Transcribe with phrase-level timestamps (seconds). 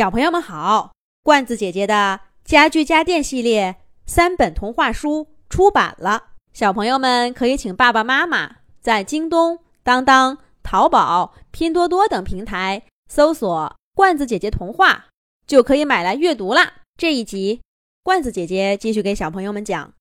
[0.00, 15.08] 小朋友们好，罐子姐姐的家具家电系列三本童话书出版了，小朋友们可以请爸爸妈妈在京东、当当、淘宝、拼多多等平台搜索“罐子姐姐童话”，
[15.46, 16.76] 就可以买来阅读啦。
[16.96, 17.60] 这一集，
[18.02, 19.88] 罐子姐姐继续给小朋友们讲《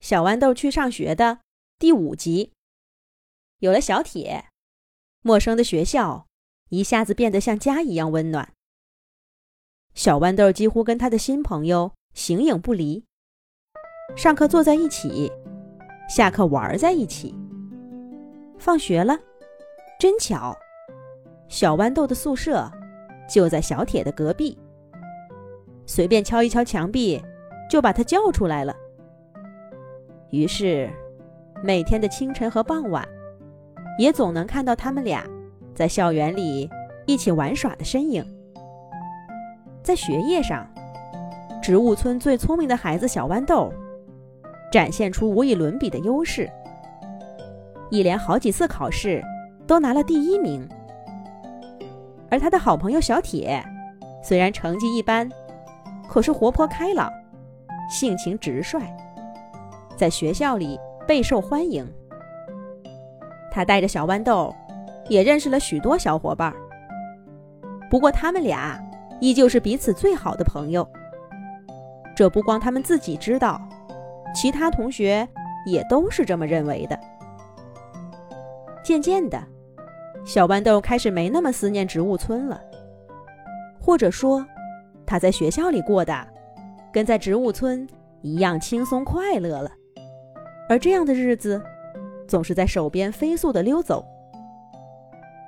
[0.00, 1.38] 小豌豆去上学》的
[1.78, 2.52] 第五集。
[3.60, 4.48] 有了小铁，
[5.22, 6.26] 陌生的学校
[6.68, 8.52] 一下子变得像家一样温暖。
[9.96, 13.02] 小豌豆几乎跟他的新朋友形影不离，
[14.14, 15.32] 上课坐在一起，
[16.06, 17.34] 下课玩在一起。
[18.58, 19.18] 放学了，
[19.98, 20.54] 真巧，
[21.48, 22.70] 小豌豆的宿舍
[23.26, 24.58] 就在小铁的隔壁，
[25.86, 27.18] 随便敲一敲墙壁，
[27.70, 28.76] 就把他叫出来了。
[30.30, 30.90] 于是，
[31.64, 33.02] 每天的清晨和傍晚，
[33.98, 35.26] 也总能看到他们俩
[35.74, 36.68] 在校园里
[37.06, 38.22] 一起玩耍的身影。
[39.86, 40.68] 在学业上，
[41.62, 43.72] 植物村最聪明的孩子小豌豆，
[44.72, 46.50] 展现出无与伦比的优势。
[47.88, 49.22] 一连好几次考试
[49.64, 50.68] 都拿了第一名。
[52.28, 53.64] 而他的好朋友小铁，
[54.24, 55.30] 虽然成绩一般，
[56.08, 57.08] 可是活泼开朗，
[57.88, 58.82] 性情直率，
[59.96, 61.88] 在学校里备受欢迎。
[63.52, 64.52] 他带着小豌豆，
[65.08, 66.52] 也认识了许多小伙伴。
[67.88, 68.82] 不过他们俩。
[69.20, 70.88] 依旧是彼此最好的朋友。
[72.14, 73.60] 这不光他们自己知道，
[74.34, 75.28] 其他同学
[75.66, 76.98] 也都是这么认为的。
[78.82, 79.42] 渐渐的，
[80.24, 82.60] 小豌豆开始没那么思念植物村了，
[83.80, 84.46] 或者说，
[85.04, 86.26] 他在学校里过的
[86.92, 87.86] 跟在植物村
[88.22, 89.70] 一样轻松快乐了。
[90.68, 91.62] 而这样的日子，
[92.26, 94.04] 总是在手边飞速的溜走，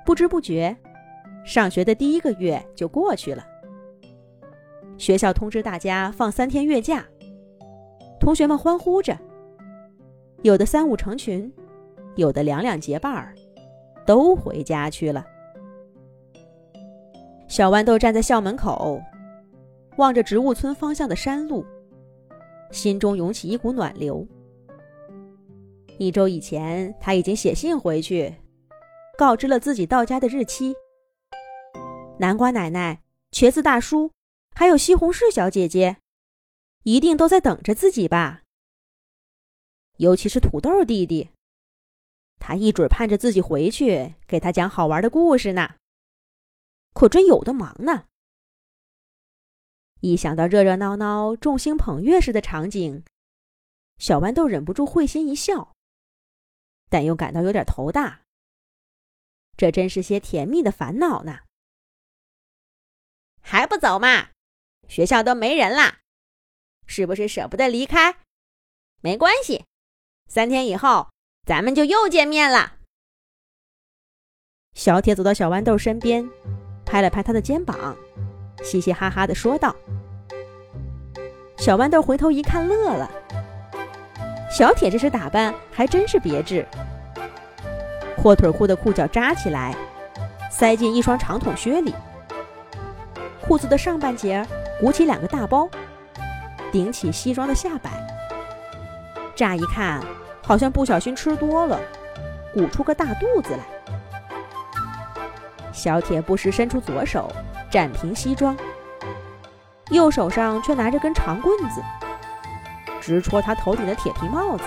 [0.05, 0.75] 不知不觉，
[1.43, 3.43] 上学的第一个月就过去了。
[4.99, 7.05] 学校通知大家放三天月假，
[8.19, 9.17] 同学们欢呼着，
[10.41, 11.51] 有的三五成群，
[12.17, 13.33] 有的两两结伴儿，
[14.05, 15.25] 都回家去了。
[17.47, 19.01] 小豌豆站在校门口，
[19.95, 21.65] 望着植物村方向的山路，
[22.69, 24.27] 心中涌起一股暖流。
[25.97, 28.35] 一周以前，他已经写信回去，
[29.17, 30.75] 告知了自己到家的日期。
[32.17, 32.99] 南瓜奶奶、
[33.31, 34.11] 茄子大叔。
[34.59, 36.01] 还有西红柿小姐姐，
[36.83, 38.43] 一定都在等着自己吧。
[39.95, 41.29] 尤其是土豆弟弟，
[42.39, 45.75] 他一准盼着自己回去给他讲好玩的故事呢。
[46.93, 48.07] 可真有的忙呢！
[50.01, 53.05] 一想到热热闹闹、众星捧月似的场景，
[53.97, 55.73] 小豌豆忍不住会心一笑，
[56.89, 58.23] 但又感到有点头大。
[59.55, 61.43] 这真是些甜蜜的烦恼呢。
[63.39, 64.31] 还不走嘛！
[64.89, 65.99] 学校都没人啦，
[66.87, 68.15] 是不是舍不得离开？
[69.01, 69.63] 没关系，
[70.27, 71.07] 三天以后
[71.45, 72.77] 咱们就又见面了。
[74.73, 76.27] 小铁走到小豌豆身边，
[76.85, 77.95] 拍了拍他的肩膀，
[78.63, 79.75] 嘻嘻哈哈的说道
[81.57, 83.11] ：“小豌豆回头一看，乐了。
[84.51, 86.67] 小铁这身打扮还真是别致，
[88.17, 89.75] 阔腿裤的裤脚扎起来，
[90.51, 91.93] 塞进一双长筒靴里，
[93.49, 94.45] 裤子的上半截。”
[94.79, 95.67] 鼓起两个大包，
[96.71, 97.89] 顶起西装的下摆。
[99.35, 100.01] 乍一看，
[100.41, 101.77] 好像不小心吃多了，
[102.53, 103.59] 鼓出个大肚子来。
[105.73, 107.29] 小铁不时伸出左手
[107.69, 108.55] 展平西装，
[109.89, 111.81] 右手上却拿着根长棍子，
[113.01, 114.63] 直戳他头顶的铁皮帽子。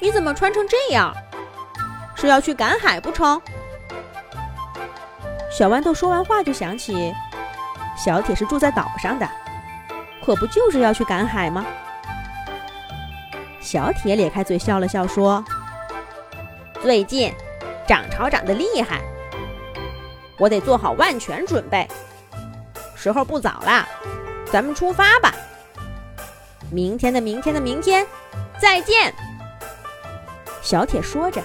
[0.00, 1.14] 你怎么穿成这样？
[2.16, 3.40] 是要去赶海不成？
[5.50, 7.12] 小豌豆说完话，就想起。
[7.96, 9.28] 小铁是住在岛上的，
[10.24, 11.66] 可不就是要去赶海吗？
[13.60, 15.44] 小铁咧开嘴笑了笑，说
[16.80, 17.30] ：“最近
[17.86, 19.00] 涨潮涨得厉害，
[20.38, 21.86] 我得做好万全准备。
[22.94, 23.86] 时候不早了，
[24.50, 25.34] 咱们出发吧。
[26.70, 28.06] 明天的明天的明天，
[28.58, 29.12] 再见。”
[30.62, 31.42] 小铁说着，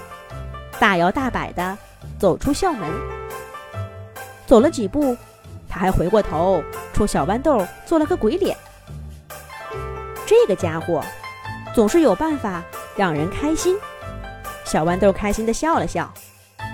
[0.80, 1.78] 大摇大摆地
[2.18, 2.90] 走出校门，
[4.46, 5.16] 走了几步。
[5.68, 6.64] 他还回过头
[6.94, 8.56] 冲小豌豆做了个鬼脸。
[10.26, 11.04] 这个家伙
[11.74, 12.64] 总是有办法
[12.96, 13.78] 让人开心。
[14.64, 16.10] 小豌豆开心地笑了笑，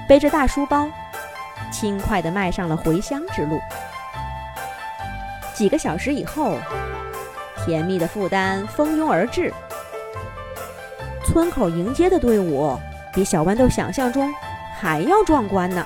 [0.07, 0.87] 背着大书包，
[1.71, 3.59] 轻快地迈上了回乡之路。
[5.53, 6.57] 几个小时以后，
[7.65, 9.51] 甜蜜的负担蜂拥而至。
[11.25, 12.77] 村口迎接的队伍
[13.13, 14.31] 比小豌豆想象中
[14.79, 15.85] 还要壮观呢。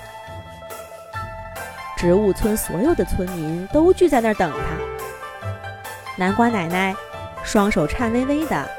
[2.06, 6.16] 植物村所有的村民都聚在那儿等他。
[6.20, 6.96] 南瓜奶奶
[7.44, 8.70] 双手颤巍巍的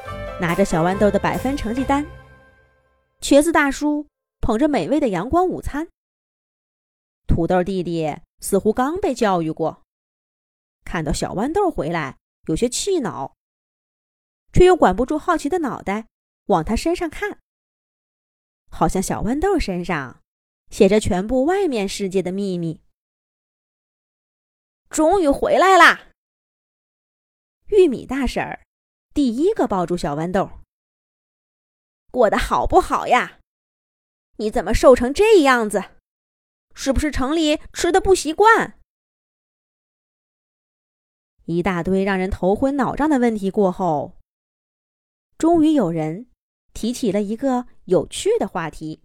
[0.41, 2.07] 拿着小豌豆的百分成绩单，
[3.21, 4.07] 茄子大叔
[4.41, 5.89] 捧着美味的阳光午餐。
[7.27, 9.83] 土豆弟弟似乎刚被教育过，
[10.85, 13.35] 看到小豌豆回来，有些气恼，
[14.53, 16.07] 却又管不住好奇的脑袋
[16.47, 17.41] 往他身上看，
[18.71, 20.21] 好像小豌豆身上
[20.71, 22.86] 写着全部外面世界的秘密。
[24.89, 26.09] 终于回来啦！
[27.67, 28.65] 玉米大婶儿
[29.13, 30.51] 第一个抱住小豌豆，
[32.11, 33.41] 过得好不好呀？
[34.37, 35.83] 你怎么瘦成这样子？
[36.75, 38.79] 是不是城里吃的不习惯？
[41.47, 44.17] 一大堆让人头昏脑胀的问题过后，
[45.39, 46.27] 终于有人
[46.75, 49.03] 提起了一个有趣的话题。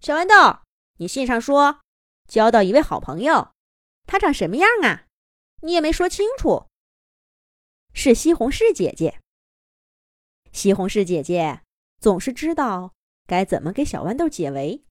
[0.00, 0.60] 小豌豆，
[0.98, 1.80] 你信上说
[2.26, 3.52] 交到一位好朋友，
[4.06, 5.06] 他长什么样啊？
[5.62, 6.66] 你也没说清楚。
[7.94, 9.20] 是西红柿姐姐。
[10.52, 11.62] 西红柿姐姐
[11.98, 12.94] 总是知道
[13.26, 14.84] 该怎么给小豌豆解围。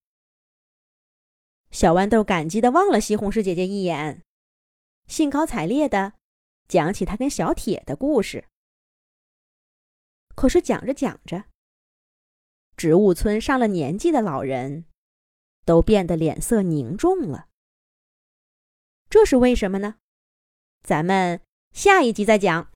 [1.70, 4.24] 小豌豆感激的望了西红柿姐姐一眼，
[5.08, 6.14] 兴高采烈的
[6.68, 8.48] 讲起他跟小铁的故事。
[10.36, 11.46] 可是讲着讲着，
[12.76, 14.86] 植物村上了年纪的老人
[15.64, 17.50] 都变得脸色凝重了。
[19.12, 19.96] 这是为什么呢？
[20.84, 21.42] 咱们
[21.74, 22.70] 下一集再讲。